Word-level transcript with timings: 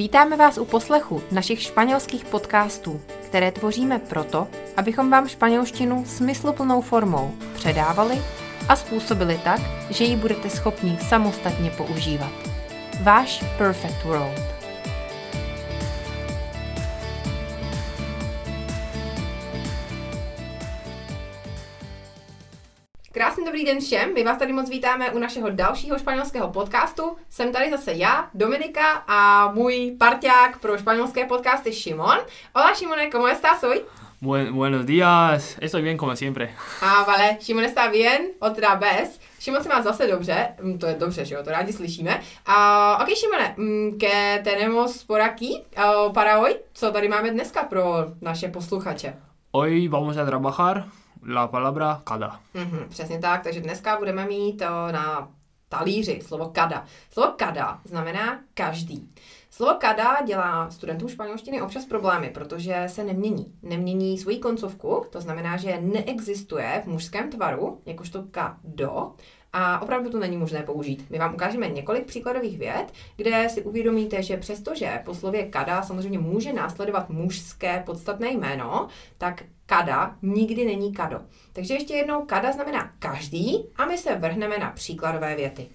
Vítáme 0.00 0.36
vás 0.36 0.58
u 0.58 0.64
poslechu 0.64 1.22
našich 1.32 1.62
španělských 1.62 2.24
podcastů, 2.24 3.00
které 3.24 3.52
tvoříme 3.52 3.98
proto, 3.98 4.48
abychom 4.76 5.10
vám 5.10 5.28
španělštinu 5.28 6.04
smysluplnou 6.06 6.80
formou 6.80 7.34
předávali 7.54 8.22
a 8.68 8.76
způsobili 8.76 9.40
tak, 9.44 9.60
že 9.90 10.04
ji 10.04 10.16
budete 10.16 10.50
schopni 10.50 10.98
samostatně 11.08 11.70
používat. 11.70 12.32
Váš 13.02 13.44
Perfect 13.58 14.04
World. 14.04 14.59
Krásný 23.12 23.44
dobrý 23.44 23.64
den 23.64 23.80
všem, 23.80 24.14
my 24.14 24.24
vás 24.24 24.38
tady 24.38 24.52
moc 24.52 24.70
vítáme 24.70 25.10
u 25.10 25.18
našeho 25.18 25.50
dalšího 25.50 25.98
španělského 25.98 26.48
podcastu. 26.48 27.16
Jsem 27.30 27.52
tady 27.52 27.70
zase 27.70 27.92
já, 27.92 28.30
Dominika 28.34 28.90
a 29.08 29.50
můj 29.52 29.96
parťák 29.98 30.58
pro 30.58 30.78
španělské 30.78 31.26
podcasty 31.26 31.72
Šimon. 31.72 32.18
Hola 32.54 32.74
Šimone, 32.74 33.10
¿cómo 33.10 33.26
estás 33.28 33.62
hoy? 33.62 33.80
Buen- 34.22 34.52
buenos 34.52 34.86
días, 34.86 35.56
estoy 35.60 35.82
bien 35.82 35.96
como 35.98 36.16
siempre. 36.16 36.54
A 36.82 37.02
vale, 37.04 37.36
Šimon 37.40 37.64
está 37.64 37.90
bien, 37.92 38.20
otra 38.40 38.74
vez. 38.74 39.20
Šimon 39.40 39.62
se 39.62 39.68
má 39.68 39.82
zase 39.82 40.06
dobře, 40.06 40.48
Mm, 40.62 40.78
to 40.78 40.86
je 40.86 40.94
dobře, 40.94 41.24
že 41.24 41.34
jo, 41.34 41.42
to 41.44 41.50
rádi 41.50 41.72
slyšíme. 41.72 42.20
A 42.46 42.98
ok, 43.02 43.08
Šimone, 43.16 43.54
mm, 43.56 43.98
que 43.98 44.40
tenemos 44.44 45.04
por 45.04 45.20
aquí 45.20 45.62
uh, 45.78 46.12
para 46.12 46.36
hoy, 46.38 46.56
co 46.72 46.90
tady 46.90 47.08
máme 47.08 47.30
dneska 47.30 47.62
pro 47.62 47.82
naše 48.20 48.48
posluchače? 48.48 49.14
Hoy 49.52 49.88
vamos 49.88 50.16
a 50.16 50.24
trabajar 50.26 50.84
la 51.26 51.48
palabra 51.48 52.00
cada. 52.04 52.40
Mhm, 52.54 52.86
přesně 52.88 53.18
tak, 53.18 53.42
takže 53.42 53.60
dneska 53.60 53.98
budeme 53.98 54.24
mít 54.26 54.62
uh, 54.62 54.92
na 54.92 55.28
talíři 55.68 56.20
slovo 56.26 56.50
kada. 56.54 56.84
Slovo 57.10 57.32
kada 57.36 57.80
znamená 57.84 58.40
každý. 58.54 59.12
Slovo 59.50 59.74
kada 59.80 60.16
dělá 60.26 60.70
studentům 60.70 61.08
španělštiny 61.08 61.62
občas 61.62 61.86
problémy, 61.86 62.30
protože 62.34 62.84
se 62.86 63.04
nemění. 63.04 63.54
Nemění 63.62 64.18
svoji 64.18 64.38
koncovku, 64.38 65.04
to 65.10 65.20
znamená, 65.20 65.56
že 65.56 65.80
neexistuje 65.80 66.82
v 66.84 66.88
mužském 66.88 67.30
tvaru, 67.30 67.82
jakožto 67.86 68.24
kado, 68.30 69.12
a 69.52 69.82
opravdu 69.82 70.10
to 70.10 70.18
není 70.18 70.36
možné 70.36 70.62
použít. 70.62 71.10
My 71.10 71.18
vám 71.18 71.34
ukážeme 71.34 71.68
několik 71.68 72.06
příkladových 72.06 72.58
vět, 72.58 72.86
kde 73.16 73.48
si 73.48 73.62
uvědomíte, 73.62 74.22
že 74.22 74.36
přestože 74.36 75.02
po 75.04 75.14
slově 75.14 75.46
kada 75.46 75.82
samozřejmě 75.82 76.18
může 76.18 76.52
následovat 76.52 77.10
mužské 77.10 77.82
podstatné 77.86 78.30
jméno, 78.30 78.88
tak 79.18 79.42
kada 79.66 80.16
nikdy 80.22 80.64
není 80.64 80.92
kado. 80.92 81.20
Takže 81.52 81.74
ještě 81.74 81.94
jednou 81.94 82.24
kada 82.26 82.52
znamená 82.52 82.92
každý 82.98 83.66
a 83.76 83.84
my 83.84 83.98
se 83.98 84.14
vrhneme 84.14 84.58
na 84.58 84.70
příkladové 84.70 85.36
věty. 85.36 85.68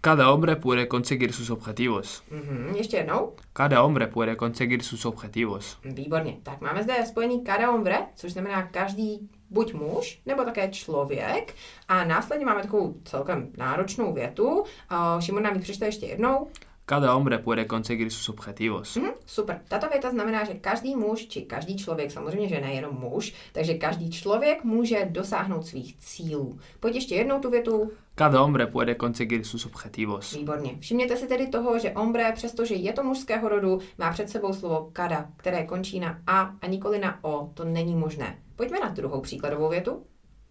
Cada 0.00 0.26
hombre 0.26 0.56
puede 0.56 0.86
conseguir 0.86 1.32
sus 1.32 1.50
objetivos. 1.50 2.22
Mhm, 2.30 2.74
ještě 2.76 2.96
jednou. 2.96 3.32
Cada 3.52 3.80
hombre 3.80 4.06
puede 4.06 4.36
conseguir 4.36 4.82
sus 4.82 5.04
objetivos. 5.04 5.78
Výborně. 5.84 6.36
Tak 6.42 6.60
máme 6.60 6.82
zde 6.82 7.06
spojení 7.06 7.44
cada 7.44 7.66
hombre, 7.66 7.98
což 8.14 8.32
znamená 8.32 8.62
každý 8.62 9.28
buď 9.50 9.74
muž, 9.74 10.20
nebo 10.26 10.44
také 10.44 10.68
člověk. 10.68 11.54
A 11.88 12.04
následně 12.04 12.46
máme 12.46 12.62
takovou 12.62 12.94
celkem 13.04 13.48
náročnou 13.56 14.12
větu. 14.12 14.48
Uh, 14.58 15.20
Šimon 15.20 15.42
nám 15.42 15.54
ji 15.54 15.60
přečte 15.60 15.86
ještě 15.86 16.06
jednou. 16.06 16.48
Cada 16.88 17.12
hombre 17.12 17.38
puede 17.38 17.66
conseguir 17.66 18.10
sus 18.10 18.28
objetivos. 18.28 18.96
Mhm, 18.96 19.10
super. 19.26 19.60
Tato 19.68 19.88
věta 19.88 20.10
znamená, 20.10 20.44
že 20.44 20.54
každý 20.54 20.96
muž, 20.96 21.26
či 21.26 21.42
každý 21.42 21.76
člověk, 21.76 22.10
samozřejmě, 22.10 22.48
že 22.48 22.60
nejenom 22.60 22.94
muž, 22.94 23.34
takže 23.52 23.74
každý 23.74 24.10
člověk 24.10 24.64
může 24.64 25.08
dosáhnout 25.10 25.66
svých 25.66 25.96
cílů. 25.98 26.58
Pojď 26.80 26.94
ještě 26.94 27.14
jednou 27.14 27.40
tu 27.40 27.50
větu. 27.50 27.90
Cada 28.14 28.40
hombre 28.40 28.66
puede 28.66 28.94
conseguir 28.94 29.44
sus 29.44 29.66
objetivos. 29.66 30.34
Výborně. 30.34 30.76
Všimněte 30.78 31.16
si 31.16 31.26
tedy 31.26 31.46
toho, 31.46 31.78
že 31.78 31.90
ombre, 31.90 32.32
přestože 32.32 32.74
je 32.74 32.92
to 32.92 33.02
mužského 33.02 33.48
rodu, 33.48 33.80
má 33.98 34.12
před 34.12 34.30
sebou 34.30 34.52
slovo 34.52 34.90
kada, 34.92 35.26
které 35.36 35.66
končí 35.66 36.00
na 36.00 36.18
a 36.26 36.54
a 36.60 36.66
nikoli 36.66 36.98
na 36.98 37.24
o. 37.24 37.50
To 37.54 37.64
není 37.64 37.94
možné. 37.94 38.38
Pojďme 38.56 38.80
na 38.80 38.88
druhou 38.88 39.20
příkladovou 39.20 39.68
větu. 39.68 40.02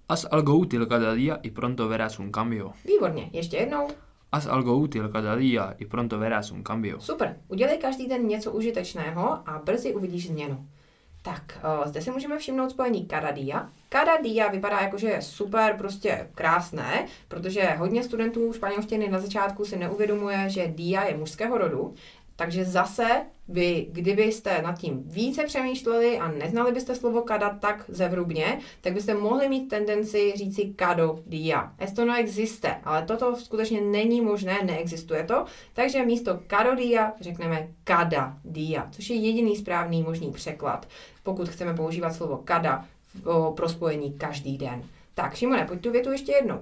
Haz 0.09 0.25
algo 0.31 0.55
útil 0.55 0.85
cada 0.85 1.15
día 1.15 1.37
y 1.43 1.51
pronto 1.51 1.87
verás 1.87 2.19
un 2.19 2.31
cambio. 2.31 2.71
Výborně. 2.85 3.29
Ještě 3.33 3.57
jednou. 3.57 3.87
Haz 4.33 4.47
algo 4.47 4.75
útil 4.75 5.09
cada 5.09 5.35
día 5.35 5.75
y 5.79 5.85
pronto 5.85 6.19
verás 6.19 6.51
un 6.51 6.63
cambio. 6.63 6.99
Super. 6.99 7.35
Udělej 7.47 7.77
každý 7.77 8.07
den 8.07 8.27
něco 8.27 8.51
užitečného 8.51 9.49
a 9.49 9.61
brzy 9.63 9.95
uvidíš 9.95 10.27
změnu. 10.27 10.67
Tak, 11.21 11.59
uh, 11.79 11.87
zde 11.87 12.01
si 12.01 12.11
můžeme 12.11 12.37
všimnout 12.37 12.69
spojení 12.71 13.05
cada 13.05 13.31
dia. 13.31 13.69
Cada 13.89 14.17
dia 14.17 14.47
vypadá 14.47 14.81
jako, 14.81 14.97
že 14.97 15.07
je 15.07 15.21
super, 15.21 15.75
prostě 15.77 16.29
krásné, 16.35 17.05
protože 17.27 17.63
hodně 17.63 18.03
studentů 18.03 18.53
španělštiny 18.53 19.09
na 19.09 19.19
začátku 19.19 19.65
si 19.65 19.77
neuvědomuje, 19.77 20.49
že 20.49 20.67
dia 20.67 21.03
je 21.03 21.17
mužského 21.17 21.57
rodu, 21.57 21.93
takže 22.37 22.65
zase 22.65 23.25
vy, 23.47 23.87
kdybyste 23.91 24.61
nad 24.61 24.79
tím 24.79 25.03
více 25.05 25.43
přemýšleli 25.43 26.19
a 26.19 26.31
neznali 26.31 26.71
byste 26.71 26.95
slovo 26.95 27.21
kada 27.21 27.49
tak 27.49 27.85
zevrubně, 27.87 28.59
tak 28.81 28.93
byste 28.93 29.13
mohli 29.13 29.49
mít 29.49 29.67
tendenci 29.67 30.33
říci 30.35 30.73
kado 30.75 31.19
dia. 31.25 31.73
Esto 31.77 32.05
no 32.05 32.17
existe, 32.17 32.75
ale 32.83 33.05
toto 33.05 33.35
skutečně 33.35 33.81
není 33.81 34.21
možné, 34.21 34.57
neexistuje 34.63 35.23
to, 35.23 35.45
takže 35.73 36.05
místo 36.05 36.39
kado 36.47 36.75
dia 36.75 37.13
řekneme 37.21 37.67
kada 37.83 38.37
dia, 38.45 38.87
což 38.91 39.09
je 39.09 39.15
jediný 39.15 39.55
správný 39.55 40.03
možný 40.03 40.31
překlad, 40.31 40.87
pokud 41.23 41.49
chceme 41.49 41.73
používat 41.73 42.13
slovo 42.13 42.41
kada 42.45 42.85
pro 43.55 43.69
spojení 43.69 44.13
každý 44.13 44.57
den. 44.57 44.83
Tak, 45.13 45.35
Šimone, 45.35 45.65
pojď 45.65 45.81
tu 45.81 45.91
větu 45.91 46.11
ještě 46.11 46.31
jednou. 46.31 46.59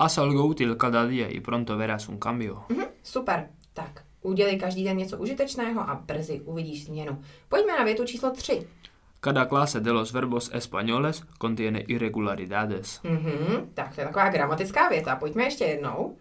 Haz 0.00 0.18
algo 0.18 0.46
útil 0.46 0.74
cada 0.74 1.06
día 1.06 1.28
y 1.28 1.40
pronto 1.40 1.76
verás 1.76 2.08
un 2.08 2.18
cambio. 2.18 2.62
Mhm, 2.68 2.84
super. 3.02 3.48
Tak, 3.72 4.02
udělej 4.26 4.58
každý 4.58 4.84
den 4.84 4.96
něco 4.96 5.18
užitečného 5.18 5.80
a 5.80 5.94
brzy 5.94 6.40
uvidíš 6.40 6.84
změnu. 6.84 7.22
Pojďme 7.48 7.78
na 7.78 7.84
větu 7.84 8.04
číslo 8.04 8.30
3. 8.30 8.66
Cada 9.20 9.44
clase 9.46 9.80
de 9.80 9.90
los 9.90 10.12
verbos 10.12 10.50
españoles 10.52 11.22
contiene 11.40 11.80
irregularidades. 11.80 13.00
Mhm, 13.02 13.70
tak 13.74 13.94
to 13.94 14.00
je 14.00 14.06
taková 14.06 14.28
gramatická 14.28 14.88
věta. 14.88 15.16
Pojďme 15.16 15.44
ještě 15.44 15.64
jednou. 15.64 16.16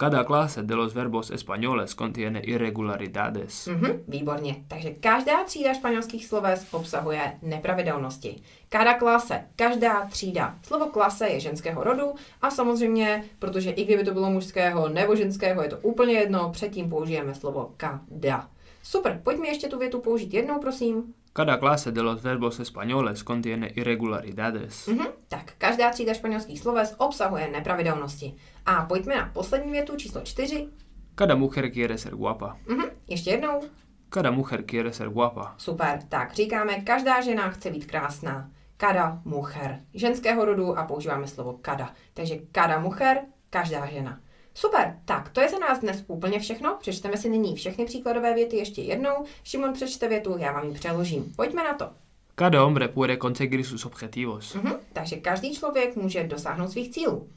Cada 0.00 0.24
clase 0.24 0.62
de 0.62 0.74
los 0.74 0.94
verbos 0.94 1.30
españoles 1.30 1.94
contiene 1.94 2.40
irregularidades. 2.40 3.66
Mhm, 3.66 4.04
výborně. 4.08 4.56
Takže 4.68 4.90
každá 4.90 5.44
třída 5.44 5.74
španělských 5.74 6.26
sloves 6.26 6.66
obsahuje 6.70 7.32
nepravidelnosti. 7.42 8.42
Cada 8.68 8.94
klase, 8.94 9.44
každá 9.56 10.06
třída. 10.06 10.58
Slovo 10.62 10.86
klase 10.86 11.28
je 11.28 11.40
ženského 11.40 11.84
rodu 11.84 12.14
a 12.42 12.50
samozřejmě, 12.50 13.24
protože 13.38 13.70
i 13.70 13.84
kdyby 13.84 14.04
to 14.04 14.12
bylo 14.12 14.30
mužského 14.30 14.88
nebo 14.88 15.16
ženského, 15.16 15.62
je 15.62 15.68
to 15.68 15.78
úplně 15.78 16.14
jedno, 16.14 16.50
předtím 16.50 16.90
použijeme 16.90 17.34
slovo 17.34 17.74
kada. 17.76 18.48
Super, 18.82 19.20
pojďme 19.22 19.48
ještě 19.48 19.68
tu 19.68 19.78
větu 19.78 20.00
použít 20.00 20.34
jednou, 20.34 20.60
prosím. 20.60 21.14
Cada 21.32 21.58
clase 21.58 21.92
de 21.92 22.02
los 22.02 22.22
verbos 22.22 22.60
españoles 22.60 23.24
contiene 23.24 23.72
irregularidades. 23.76 24.86
Mhm, 24.86 25.06
tak 25.28 25.52
každá 25.58 25.90
třída 25.90 26.14
španělských 26.14 26.60
sloves 26.60 26.94
obsahuje 26.98 27.48
nepravidelnosti. 27.48 28.34
A 28.66 28.84
pojďme 28.86 29.16
na 29.16 29.30
poslední 29.32 29.72
větu 29.72 29.96
číslo 29.96 30.20
čtyři. 30.20 30.68
Cada 31.14 31.34
mujer 31.34 31.70
quiere 31.70 31.98
ser 31.98 32.14
guapa. 32.14 32.56
Mhm, 32.68 32.84
ještě 33.08 33.30
jednou. 33.30 33.60
Cada 34.08 34.30
mujer 34.30 34.62
quiere 34.62 34.92
ser 34.92 35.08
guapa. 35.08 35.54
Super, 35.58 36.02
tak 36.08 36.34
říkáme, 36.34 36.80
každá 36.80 37.20
žena 37.20 37.50
chce 37.50 37.70
být 37.70 37.86
krásná. 37.86 38.50
Kada 38.76 39.20
mucher, 39.24 39.80
ženského 39.94 40.44
rodu 40.44 40.78
a 40.78 40.84
používáme 40.84 41.26
slovo 41.26 41.58
kada. 41.62 41.92
Takže 42.14 42.36
kada 42.52 42.78
mucher, 42.78 43.18
každá 43.50 43.86
žena. 43.86 44.20
Super, 44.54 44.96
tak 45.04 45.28
to 45.28 45.40
je 45.40 45.48
za 45.48 45.58
nás 45.58 45.80
dnes 45.80 46.04
úplně 46.06 46.38
všechno. 46.40 46.76
Přečteme 46.80 47.16
si 47.16 47.28
nyní 47.28 47.56
všechny 47.56 47.84
příkladové 47.84 48.34
věty 48.34 48.56
ještě 48.56 48.82
jednou. 48.82 49.24
Šimon 49.44 49.72
přečte 49.72 50.08
větu, 50.08 50.34
já 50.38 50.52
vám 50.52 50.68
ji 50.68 50.74
přeložím. 50.74 51.32
Pojďme 51.36 51.64
na 51.64 51.74
to. 51.74 51.90
Cada 52.34 52.60
hombre 52.62 52.88
puede 52.88 53.16
conseguir 53.16 53.64
sus 53.64 53.84
objetivos. 53.86 54.54
Mhm, 54.54 54.72
takže 54.92 55.16
každý 55.16 55.54
člověk 55.56 55.96
může 55.96 56.24
dosáhnout 56.24 56.70
svých 56.70 56.90
cílů. 56.90 57.28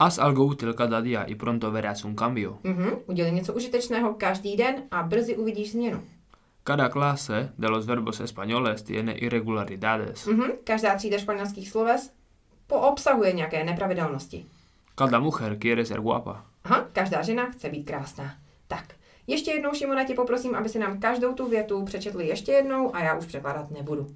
Haz 0.00 0.18
algo 0.18 0.44
útil 0.44 0.74
cada 0.74 1.00
día 1.00 1.24
y 1.24 1.34
pronto 1.34 1.70
verás 1.70 2.04
un 2.04 2.14
cambio. 2.14 2.58
Mhm, 2.64 2.90
udělej 3.06 3.32
něco 3.32 3.52
užitečného 3.52 4.14
každý 4.14 4.56
den 4.56 4.74
a 4.90 5.02
brzy 5.02 5.36
uvidíš 5.36 5.72
změnu. 5.72 6.02
Cada 6.64 6.88
clase 6.88 7.52
de 7.58 7.68
los 7.68 7.86
verbos 7.86 8.20
españoles 8.20 8.82
tiene 8.82 9.12
irregularidades. 9.12 10.26
Mhm, 10.26 10.50
každá 10.64 10.96
třída 10.96 11.18
španělských 11.18 11.70
sloves 11.70 12.10
poobsahuje 12.66 13.32
nějaké 13.32 13.64
nepravidelnosti. 13.64 14.46
Cada 14.94 15.18
mujer 15.20 15.58
quiere 15.58 15.84
ser 15.84 16.00
guapa. 16.00 16.44
Aha, 16.68 16.86
každá 16.92 17.22
žena 17.22 17.50
chce 17.50 17.68
být 17.68 17.84
krásná. 17.84 18.34
Tak, 18.66 18.94
ještě 19.26 19.50
jednou, 19.50 19.74
Šimona, 19.74 20.04
tě 20.04 20.14
poprosím, 20.14 20.54
aby 20.54 20.68
si 20.68 20.78
nám 20.78 21.00
každou 21.00 21.34
tu 21.34 21.48
větu 21.48 21.84
přečetli 21.84 22.26
ještě 22.26 22.52
jednou 22.52 22.96
a 22.96 23.00
já 23.00 23.14
už 23.14 23.26
překládat 23.26 23.70
nebudu. 23.70 24.06